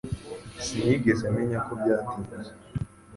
[0.63, 2.51] Sinigeze menya ko byatinze